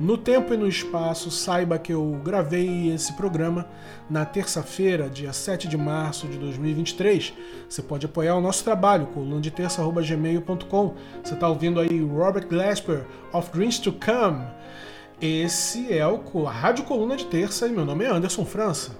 no 0.00 0.18
tempo 0.18 0.52
e 0.52 0.56
no 0.56 0.66
espaço, 0.66 1.30
saiba 1.30 1.78
que 1.78 1.92
eu 1.92 2.20
gravei 2.24 2.92
esse 2.92 3.12
programa 3.12 3.68
na 4.10 4.24
terça-feira, 4.24 5.08
dia 5.08 5.32
7 5.32 5.68
de 5.68 5.76
março 5.76 6.26
de 6.26 6.38
2023. 6.38 7.32
Você 7.68 7.82
pode 7.82 8.06
apoiar 8.06 8.34
o 8.34 8.40
nosso 8.40 8.64
trabalho, 8.64 9.06
colunaditerça.gmail.com. 9.08 10.94
Você 11.22 11.34
está 11.34 11.48
ouvindo 11.48 11.78
aí 11.78 12.02
Robert 12.02 12.48
Glasper, 12.48 13.06
of 13.32 13.52
Dreams 13.52 13.78
to 13.78 13.92
Come. 13.92 14.44
Esse 15.22 15.96
é 15.96 16.04
o 16.04 16.18
Rádio 16.42 16.82
Coluna 16.82 17.14
de 17.14 17.26
Terça 17.26 17.68
e 17.68 17.70
meu 17.70 17.84
nome 17.84 18.04
é 18.04 18.08
Anderson 18.08 18.44
França. 18.44 18.90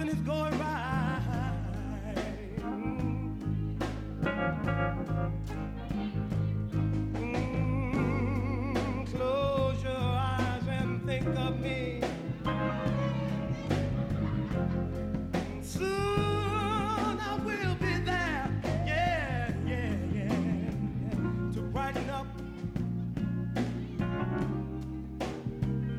Nothing 0.00 0.16
is 0.18 0.26
going 0.26 0.58
right. 0.58 1.52
Mm, 7.14 9.06
close 9.14 9.82
your 9.82 9.92
eyes 9.92 10.62
and 10.68 11.04
think 11.04 11.26
of 11.36 11.60
me. 11.60 12.00
Soon 15.62 15.86
I 17.20 17.38
will 17.44 17.74
be 17.74 17.98
there. 18.04 18.48
Yeah, 18.86 19.52
yeah, 19.66 19.96
yeah. 20.14 21.52
To 21.54 21.60
brighten 21.72 22.08
up. 22.10 22.26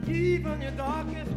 Even 0.08 0.62
your 0.62 0.72
darkest 0.72 1.31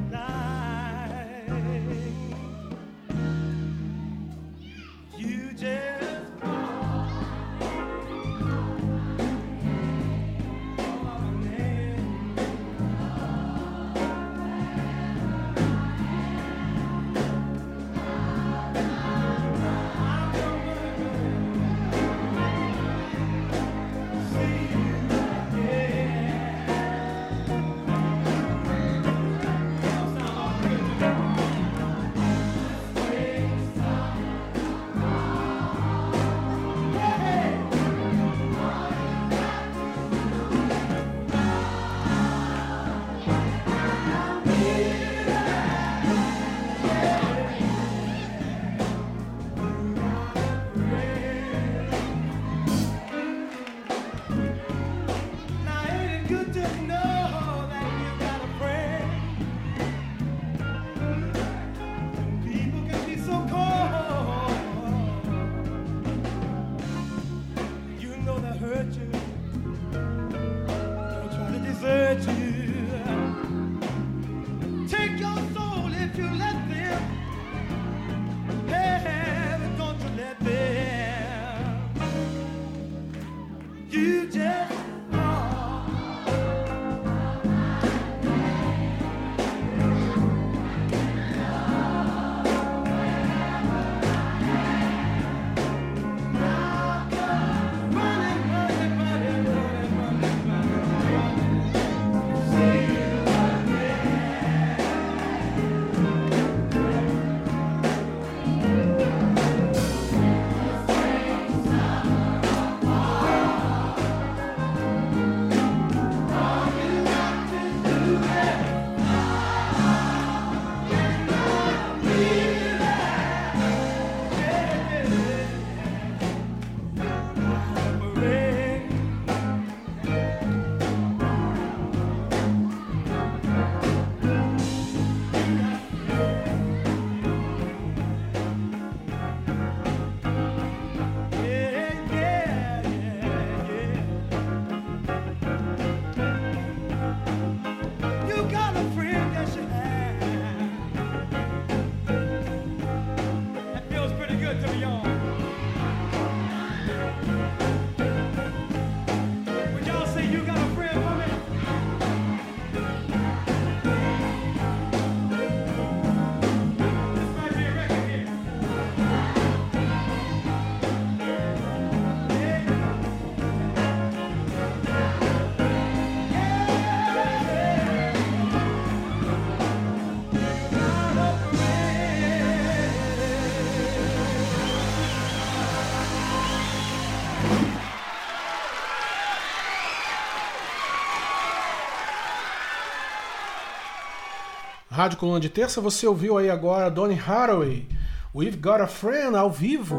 Rádio 194.95 195.19
Coluna 195.19 195.41
de 195.41 195.49
Terça, 195.49 195.81
você 195.81 196.07
ouviu 196.07 196.39
aí 196.39 196.49
agora 196.49 196.89
Donny 196.89 197.19
Hathaway, 197.19 197.85
We've 198.33 198.57
Got 198.57 198.81
a 198.81 198.87
Friend, 198.87 199.35
ao 199.35 199.51
vivo. 199.51 199.97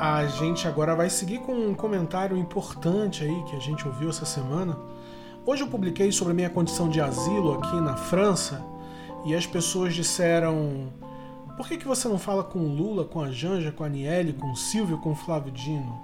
A 0.00 0.26
gente 0.26 0.66
agora 0.66 0.96
vai 0.96 1.08
seguir 1.08 1.38
com 1.38 1.52
um 1.52 1.72
comentário 1.72 2.36
importante 2.36 3.22
aí 3.22 3.44
que 3.44 3.54
a 3.54 3.60
gente 3.60 3.86
ouviu 3.86 4.08
essa 4.08 4.24
semana. 4.26 4.76
Hoje 5.46 5.62
eu 5.62 5.68
publiquei 5.68 6.10
sobre 6.10 6.32
a 6.32 6.34
minha 6.34 6.50
condição 6.50 6.88
de 6.88 7.00
asilo 7.00 7.52
aqui 7.52 7.80
na 7.80 7.96
França 7.96 8.60
e 9.24 9.36
as 9.36 9.46
pessoas 9.46 9.94
disseram: 9.94 10.92
por 11.56 11.68
que, 11.68 11.76
que 11.76 11.86
você 11.86 12.08
não 12.08 12.18
fala 12.18 12.42
com 12.42 12.58
Lula, 12.58 13.04
com 13.04 13.20
a 13.20 13.30
Janja, 13.30 13.70
com 13.70 13.84
a 13.84 13.86
Aniele, 13.86 14.32
com 14.32 14.50
o 14.50 14.56
Silvio, 14.56 14.98
com 14.98 15.12
o 15.12 15.16
Flávio 15.16 15.52
Dino? 15.52 15.96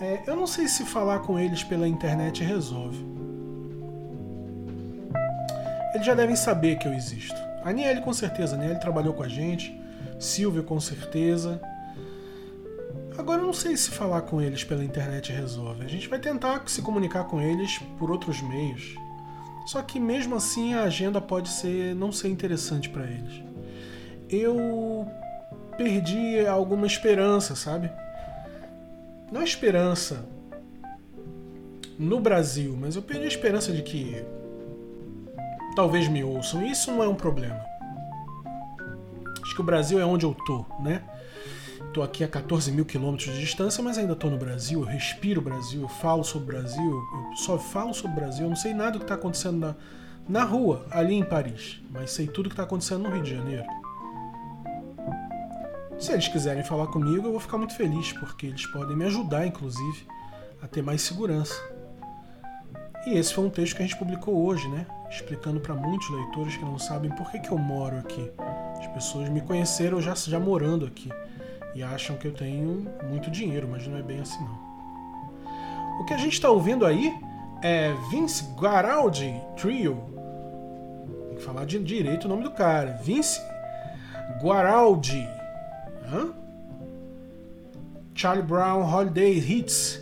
É, 0.00 0.24
eu 0.26 0.34
não 0.34 0.48
sei 0.48 0.66
se 0.66 0.84
falar 0.84 1.20
com 1.20 1.38
eles 1.38 1.62
pela 1.62 1.86
internet 1.86 2.42
resolve. 2.42 3.21
Eles 5.94 6.06
já 6.06 6.14
devem 6.14 6.36
saber 6.36 6.76
que 6.76 6.88
eu 6.88 6.94
existo. 6.94 7.36
A 7.64 7.70
Aniele 7.70 8.00
com 8.00 8.12
certeza, 8.12 8.56
a 8.56 8.58
Aniele 8.58 8.80
trabalhou 8.80 9.14
com 9.14 9.22
a 9.22 9.28
gente, 9.28 9.78
Silvio 10.18 10.64
com 10.64 10.80
certeza. 10.80 11.60
Agora 13.16 13.40
eu 13.40 13.46
não 13.46 13.52
sei 13.52 13.76
se 13.76 13.90
falar 13.90 14.22
com 14.22 14.40
eles 14.40 14.64
pela 14.64 14.82
internet 14.82 15.32
resolve. 15.32 15.84
A 15.84 15.88
gente 15.88 16.08
vai 16.08 16.18
tentar 16.18 16.62
se 16.66 16.80
comunicar 16.80 17.24
com 17.24 17.40
eles 17.40 17.78
por 17.98 18.10
outros 18.10 18.40
meios. 18.40 18.96
Só 19.66 19.82
que 19.82 20.00
mesmo 20.00 20.34
assim 20.34 20.74
a 20.74 20.84
agenda 20.84 21.20
pode 21.20 21.48
ser 21.48 21.94
não 21.94 22.10
ser 22.10 22.28
interessante 22.28 22.88
para 22.88 23.04
eles. 23.04 23.42
Eu 24.28 25.06
perdi 25.76 26.44
alguma 26.46 26.86
esperança, 26.86 27.54
sabe? 27.54 27.90
Não 29.30 29.40
a 29.40 29.44
esperança 29.44 30.24
no 31.98 32.18
Brasil, 32.18 32.76
mas 32.78 32.96
eu 32.96 33.02
perdi 33.02 33.24
a 33.24 33.28
esperança 33.28 33.72
de 33.72 33.82
que 33.82 34.24
talvez 35.74 36.08
me 36.08 36.22
ouçam. 36.22 36.64
Isso 36.64 36.90
não 36.90 37.02
é 37.02 37.08
um 37.08 37.14
problema. 37.14 37.60
Acho 39.42 39.54
que 39.54 39.60
o 39.60 39.64
Brasil 39.64 40.00
é 40.00 40.04
onde 40.04 40.24
eu 40.24 40.34
tô, 40.46 40.64
né? 40.80 41.02
Tô 41.92 42.02
aqui 42.02 42.24
a 42.24 42.28
14 42.28 42.72
mil 42.72 42.86
quilômetros 42.86 43.34
de 43.34 43.40
distância, 43.40 43.82
mas 43.82 43.98
ainda 43.98 44.16
tô 44.16 44.30
no 44.30 44.38
Brasil, 44.38 44.80
eu 44.80 44.86
respiro 44.86 45.42
o 45.42 45.44
Brasil, 45.44 45.82
eu 45.82 45.88
falo 45.88 46.24
sobre 46.24 46.56
o 46.56 46.58
Brasil, 46.58 47.02
eu 47.30 47.36
só 47.36 47.58
falo 47.58 47.92
sobre 47.92 48.12
o 48.12 48.20
Brasil, 48.20 48.44
eu 48.44 48.48
não 48.48 48.56
sei 48.56 48.72
nada 48.72 48.92
do 48.92 48.98
que 48.98 49.04
está 49.04 49.14
acontecendo 49.14 49.58
na, 49.58 49.74
na 50.26 50.42
rua, 50.42 50.86
ali 50.90 51.14
em 51.14 51.24
Paris, 51.24 51.82
mas 51.90 52.12
sei 52.12 52.26
tudo 52.26 52.46
o 52.46 52.48
que 52.48 52.54
está 52.54 52.62
acontecendo 52.62 53.02
no 53.02 53.10
Rio 53.10 53.22
de 53.22 53.34
Janeiro. 53.34 53.66
Se 55.98 56.12
eles 56.12 56.28
quiserem 56.28 56.64
falar 56.64 56.86
comigo, 56.86 57.26
eu 57.26 57.32
vou 57.32 57.40
ficar 57.40 57.58
muito 57.58 57.76
feliz, 57.76 58.12
porque 58.12 58.46
eles 58.46 58.64
podem 58.66 58.96
me 58.96 59.04
ajudar, 59.04 59.46
inclusive, 59.46 60.06
a 60.62 60.66
ter 60.66 60.82
mais 60.82 61.02
segurança. 61.02 61.54
E 63.06 63.18
esse 63.18 63.34
foi 63.34 63.44
um 63.44 63.50
texto 63.50 63.76
que 63.76 63.82
a 63.82 63.86
gente 63.86 63.96
publicou 63.96 64.46
hoje, 64.46 64.68
né? 64.68 64.86
Explicando 65.10 65.60
para 65.60 65.74
muitos 65.74 66.08
leitores 66.10 66.56
que 66.56 66.64
não 66.64 66.78
sabem 66.78 67.10
por 67.10 67.30
que, 67.30 67.40
que 67.40 67.50
eu 67.50 67.58
moro 67.58 67.98
aqui. 67.98 68.30
As 68.78 68.86
pessoas 68.88 69.28
me 69.28 69.40
conheceram 69.40 70.00
já, 70.00 70.14
já 70.14 70.38
morando 70.38 70.86
aqui 70.86 71.10
e 71.74 71.82
acham 71.82 72.16
que 72.16 72.26
eu 72.26 72.32
tenho 72.32 72.86
muito 73.08 73.30
dinheiro, 73.30 73.66
mas 73.68 73.86
não 73.86 73.96
é 73.96 74.02
bem 74.02 74.20
assim 74.20 74.42
não. 74.44 74.72
O 76.00 76.04
que 76.04 76.14
a 76.14 76.16
gente 76.18 76.34
está 76.34 76.48
ouvindo 76.48 76.86
aí 76.86 77.12
é 77.62 77.92
Vince 78.10 78.44
Guaraldi 78.54 79.34
Trio. 79.56 80.00
Tem 81.28 81.36
que 81.36 81.42
falar 81.42 81.64
de 81.64 81.78
direito 81.78 82.24
o 82.24 82.28
nome 82.28 82.44
do 82.44 82.50
cara. 82.50 82.98
Vince 83.02 83.40
Guaraldi. 84.40 85.28
Hã? 86.12 86.32
Charlie 88.14 88.44
Brown 88.44 88.82
Holiday 88.82 89.38
Hits 89.38 90.01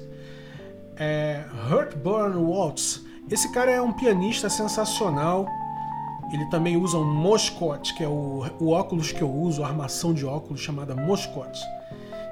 é, 1.00 1.42
Hurtburn 1.70 2.36
Waltz. 2.36 3.04
Esse 3.30 3.50
cara 3.50 3.70
é 3.70 3.80
um 3.80 3.92
pianista 3.92 4.50
sensacional. 4.50 5.46
Ele 6.32 6.44
também 6.50 6.76
usa 6.76 6.98
um 6.98 7.04
Moscot, 7.04 7.94
que 7.94 8.04
é 8.04 8.08
o, 8.08 8.44
o 8.60 8.68
óculos 8.68 9.10
que 9.10 9.22
eu 9.22 9.30
uso, 9.30 9.64
a 9.64 9.66
armação 9.66 10.12
de 10.12 10.26
óculos 10.26 10.60
chamada 10.60 10.94
Moscot. 10.94 11.58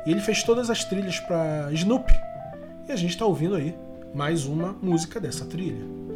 E 0.06 0.10
ele 0.10 0.20
fez 0.20 0.42
todas 0.42 0.70
as 0.70 0.84
trilhas 0.84 1.18
para 1.18 1.72
Snoopy. 1.72 2.14
E 2.88 2.92
a 2.92 2.96
gente 2.96 3.10
está 3.10 3.24
ouvindo 3.24 3.56
aí 3.56 3.74
mais 4.14 4.46
uma 4.46 4.76
música 4.80 5.18
dessa 5.18 5.44
trilha. 5.44 6.07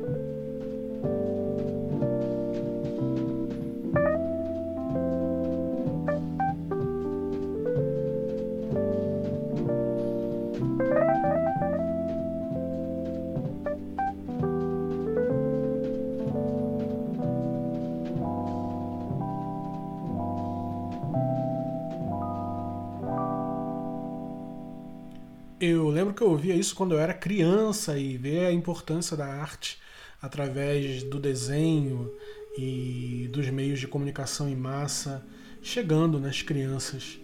Eu 26.22 26.30
ouvia 26.30 26.54
isso 26.54 26.76
quando 26.76 26.92
eu 26.92 27.00
era 27.00 27.12
criança 27.12 27.98
e 27.98 28.16
ver 28.16 28.46
a 28.46 28.52
importância 28.52 29.16
da 29.16 29.26
arte 29.26 29.80
através 30.20 31.02
do 31.02 31.18
desenho 31.18 32.08
e 32.56 33.28
dos 33.32 33.48
meios 33.48 33.80
de 33.80 33.88
comunicação 33.88 34.48
em 34.48 34.54
massa 34.54 35.26
chegando 35.60 36.20
nas 36.20 36.40
crianças. 36.40 37.18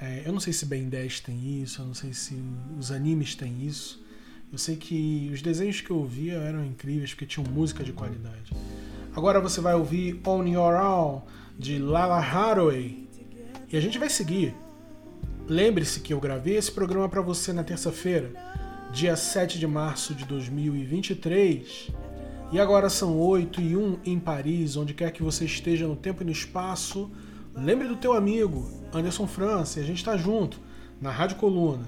É, 0.00 0.24
eu 0.26 0.32
não 0.32 0.40
sei 0.40 0.52
se 0.52 0.66
Ben 0.66 0.88
10 0.88 1.20
tem 1.20 1.62
isso, 1.62 1.80
eu 1.80 1.86
não 1.86 1.94
sei 1.94 2.12
se 2.12 2.42
os 2.76 2.90
animes 2.90 3.36
têm 3.36 3.64
isso. 3.64 4.04
Eu 4.50 4.58
sei 4.58 4.74
que 4.74 5.30
os 5.32 5.40
desenhos 5.40 5.80
que 5.80 5.92
eu 5.92 5.98
ouvia 5.98 6.34
eram 6.34 6.64
incríveis 6.64 7.10
porque 7.14 7.26
tinham 7.26 7.48
música 7.48 7.84
de 7.84 7.92
qualidade. 7.92 8.52
Agora 9.14 9.40
você 9.40 9.60
vai 9.60 9.74
ouvir 9.74 10.20
On 10.26 10.44
Your 10.44 10.74
Own 10.74 11.22
de 11.56 11.78
Lala 11.78 12.18
Hathaway 12.18 13.08
e 13.70 13.76
a 13.76 13.80
gente 13.80 13.96
vai 13.96 14.10
seguir 14.10 14.52
Lembre-se 15.50 15.98
que 15.98 16.14
eu 16.14 16.20
gravei 16.20 16.54
esse 16.54 16.70
programa 16.70 17.08
para 17.08 17.20
você 17.20 17.52
na 17.52 17.64
terça-feira, 17.64 18.32
dia 18.92 19.16
7 19.16 19.58
de 19.58 19.66
março 19.66 20.14
de 20.14 20.24
2023. 20.24 21.90
E 22.52 22.60
agora 22.60 22.88
são 22.88 23.18
8 23.18 23.60
e 23.60 23.76
1 23.76 23.98
em 24.04 24.20
Paris, 24.20 24.76
onde 24.76 24.94
quer 24.94 25.10
que 25.10 25.24
você 25.24 25.44
esteja 25.44 25.88
no 25.88 25.96
tempo 25.96 26.22
e 26.22 26.24
no 26.24 26.30
espaço. 26.30 27.10
Lembre 27.52 27.88
do 27.88 27.96
teu 27.96 28.12
amigo, 28.12 28.70
Anderson 28.94 29.26
França, 29.26 29.80
e 29.80 29.82
a 29.82 29.86
gente 29.86 29.96
está 29.96 30.16
junto, 30.16 30.60
na 31.00 31.10
Rádio 31.10 31.36
Coluna. 31.36 31.84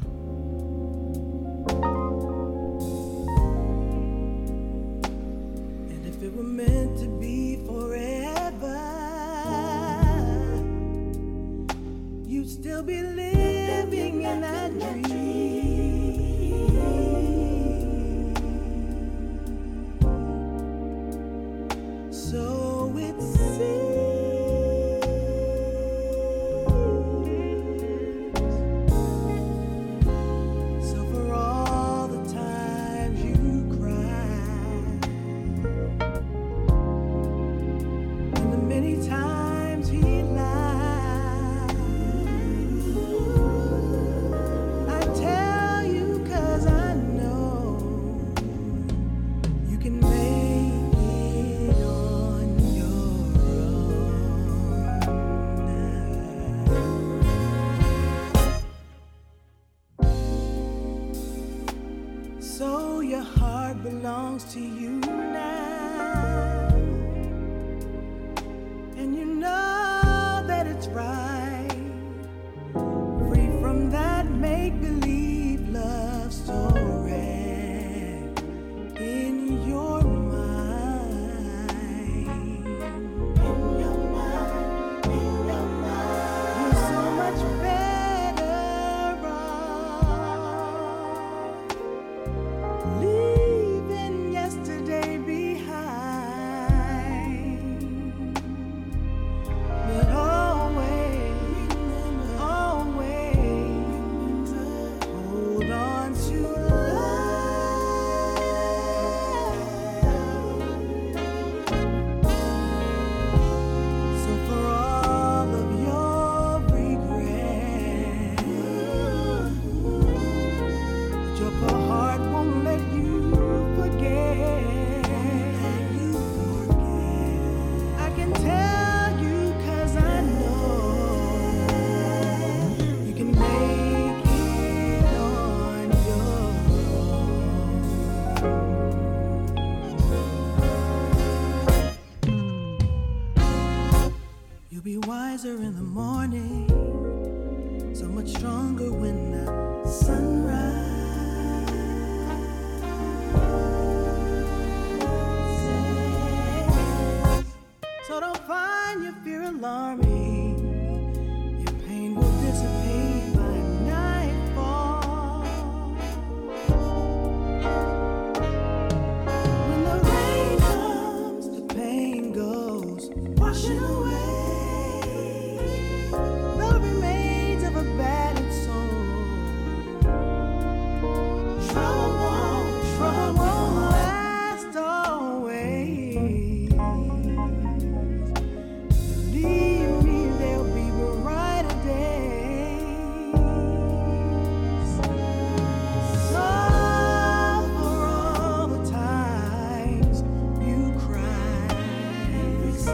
Wiser 145.43 145.63
in 145.63 145.75
the 145.75 145.83
morning, 145.83 146.12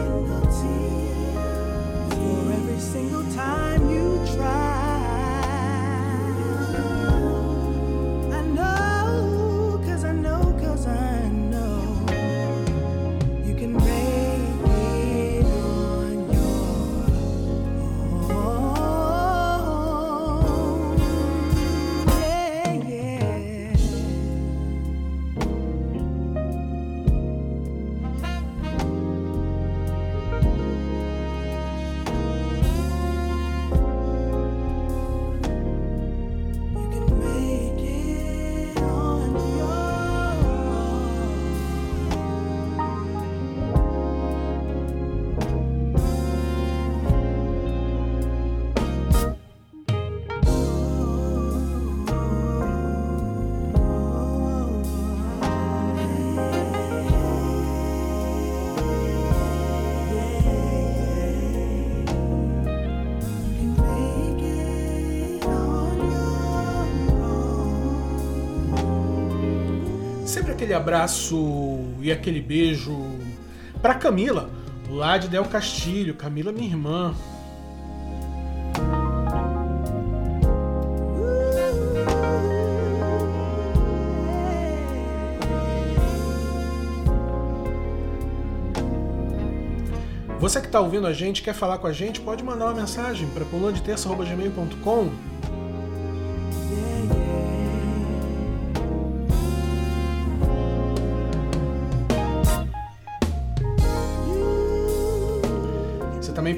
single 0.09 0.41
tear. 0.41 0.98
Sempre 70.29 70.51
aquele 70.51 70.75
abraço 70.75 71.79
e 72.03 72.11
aquele 72.11 72.39
beijo 72.39 72.95
pra 73.81 73.95
Camila, 73.95 74.47
lá 74.87 75.17
de 75.17 75.27
Del 75.27 75.43
Castilho. 75.45 76.13
Camila, 76.13 76.51
minha 76.51 76.67
irmã. 76.67 77.15
Você 90.39 90.61
que 90.61 90.67
está 90.67 90.79
ouvindo 90.79 91.07
a 91.07 91.11
gente, 91.11 91.41
quer 91.41 91.55
falar 91.55 91.79
com 91.79 91.87
a 91.87 91.91
gente, 91.91 92.21
pode 92.21 92.43
mandar 92.43 92.65
uma 92.65 92.75
mensagem 92.75 93.27
para 93.29 93.45
colunaditerça.gmail.com 93.45 95.09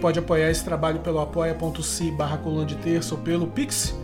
pode 0.02 0.18
apoiar 0.18 0.50
esse 0.50 0.66
trabalho 0.66 1.00
pelo 1.00 1.20
apoia.se 1.20 2.12
barra 2.12 2.38
coluna 2.38 2.66
de 2.66 2.76
terça 2.76 3.14
ou 3.14 3.22
pelo 3.22 3.46
Pix, 3.48 3.96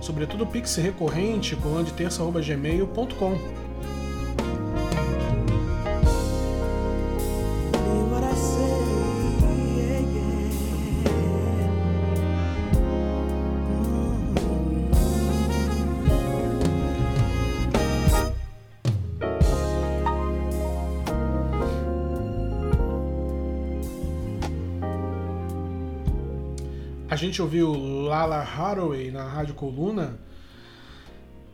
sobretudo 0.00 0.46
Pix 0.46 0.76
recorrente, 0.76 1.56
colunadeterça.gmail.com. 1.56 3.30
Mean 3.30 3.65
A 27.08 27.14
gente 27.14 27.40
ouviu 27.40 27.72
Lala 27.72 28.42
Hathaway 28.42 29.12
na 29.12 29.22
Rádio 29.22 29.54
Coluna. 29.54 30.18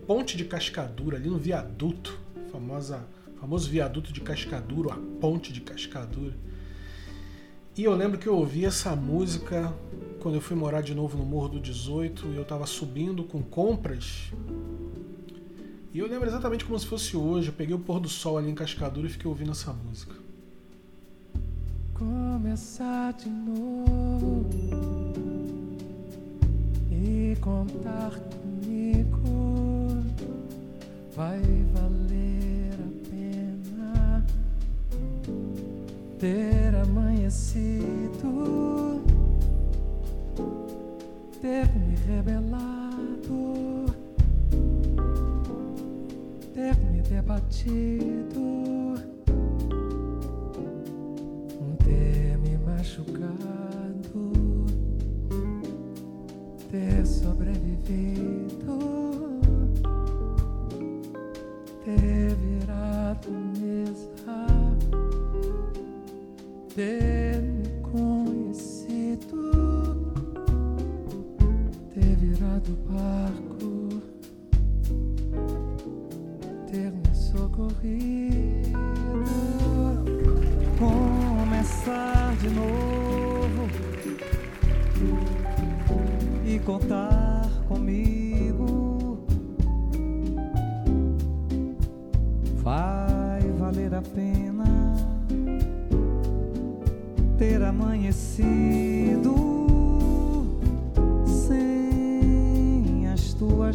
Ponte 0.07 0.35
de 0.35 0.45
Cascadura, 0.45 1.17
ali 1.17 1.29
no 1.29 1.37
viaduto, 1.37 2.19
famosa, 2.51 3.05
famoso 3.39 3.69
viaduto 3.69 4.11
de 4.11 4.21
Cascadura, 4.21 4.93
a 4.93 4.97
Ponte 5.21 5.53
de 5.53 5.61
Cascadura. 5.61 6.35
E 7.77 7.83
eu 7.83 7.95
lembro 7.95 8.17
que 8.17 8.27
eu 8.27 8.35
ouvi 8.35 8.65
essa 8.65 8.95
música 8.95 9.73
quando 10.19 10.35
eu 10.35 10.41
fui 10.41 10.55
morar 10.55 10.81
de 10.81 10.93
novo 10.93 11.17
no 11.17 11.25
Morro 11.25 11.49
do 11.49 11.59
18 11.59 12.27
e 12.27 12.35
eu 12.35 12.41
estava 12.41 12.65
subindo 12.65 13.23
com 13.23 13.41
compras. 13.41 14.33
E 15.93 15.99
eu 15.99 16.07
lembro 16.07 16.27
exatamente 16.27 16.65
como 16.65 16.77
se 16.77 16.85
fosse 16.85 17.15
hoje. 17.15 17.47
Eu 17.47 17.53
peguei 17.53 17.73
o 17.73 17.79
pôr 17.79 17.99
do 17.99 18.09
sol 18.09 18.37
ali 18.37 18.49
em 18.49 18.55
Cascadura 18.55 19.07
e 19.07 19.09
fiquei 19.09 19.29
ouvindo 19.29 19.51
essa 19.51 19.71
música. 19.71 20.13
começar 21.93 23.13
de 23.13 23.29
novo 23.29 24.88
e 27.01 27.35
contar 27.39 28.11
comigo. 28.19 30.03
Vai 31.15 31.41
valer 31.73 32.73
a 32.73 32.89
pena 33.09 34.25
ter 36.17 36.75
amanhecido, 36.75 38.31
ter 41.41 41.67
me 41.75 41.95
rebelado, 42.07 43.85
ter 46.53 46.75
me 46.77 47.01
debatido. 47.01 48.68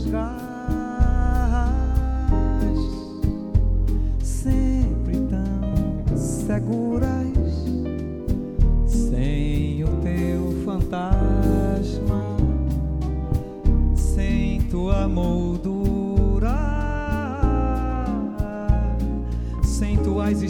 As 0.04 0.10
tuas 0.10 0.10
garras, 0.10 0.38
sempre 4.22 5.16
tão 5.28 6.16
seguras, 6.16 7.28
sem 8.86 9.82
o 9.84 9.88
teu 10.02 10.62
fantasma, 10.64 12.22
sem 13.94 14.60
tua 14.62 15.08
moldura, 15.08 16.54
sem 19.62 19.96
tuas 19.98 20.42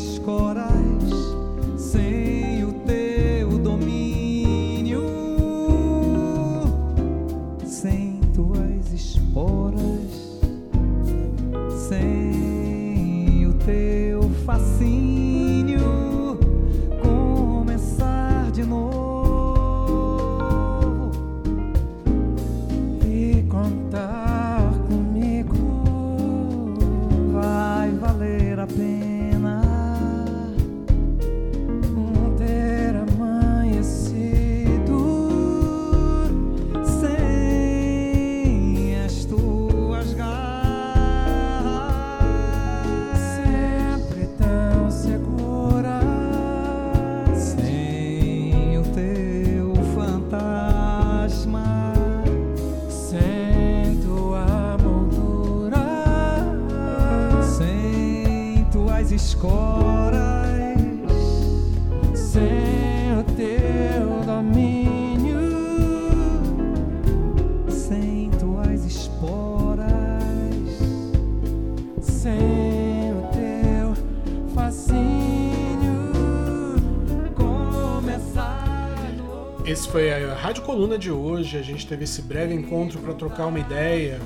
foi 79.94 80.12
a 80.12 80.34
Rádio 80.34 80.64
Coluna 80.64 80.98
de 80.98 81.12
hoje. 81.12 81.56
A 81.56 81.62
gente 81.62 81.86
teve 81.86 82.02
esse 82.02 82.20
breve 82.20 82.52
encontro 82.52 82.98
para 82.98 83.14
trocar 83.14 83.46
uma 83.46 83.60
ideia 83.60 84.20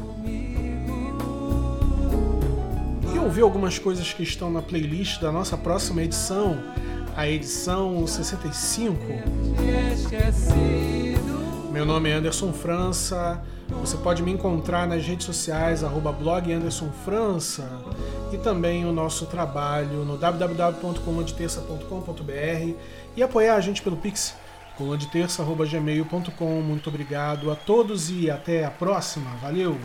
e 3.15 3.19
ouvir 3.19 3.43
algumas 3.43 3.79
coisas 3.79 4.11
que 4.11 4.23
estão 4.23 4.51
na 4.51 4.63
playlist 4.63 5.21
da 5.21 5.31
nossa 5.31 5.59
próxima 5.59 6.03
edição, 6.03 6.59
a 7.15 7.29
edição 7.29 8.07
65. 8.07 8.97
esquecido. 9.93 11.69
Meu 11.71 11.85
nome 11.85 12.09
é 12.09 12.15
Anderson 12.15 12.51
França. 12.51 13.43
Você 13.69 13.99
pode 13.99 14.23
me 14.23 14.33
encontrar 14.33 14.89
nas 14.89 15.05
redes 15.05 15.27
sociais, 15.27 15.85
arroba 15.85 16.11
blog 16.11 16.51
Anderson 16.51 16.89
França, 17.05 17.71
e 18.33 18.39
também 18.39 18.87
o 18.87 18.93
nosso 18.93 19.27
trabalho 19.27 20.03
no 20.03 20.17
www.colunadeterça.com.br 20.17 22.75
e 23.15 23.23
apoiar 23.23 23.57
a 23.57 23.61
gente 23.61 23.83
pelo 23.83 23.99
Pix, 23.99 24.35
colunadeterça.gmail.com. 24.79 26.63
Muito 26.63 26.89
obrigado 26.89 27.51
a 27.51 27.57
todos 27.57 28.11
e 28.11 28.31
até 28.31 28.65
a 28.65 28.71
próxima. 28.71 29.31
Valeu! 29.43 29.77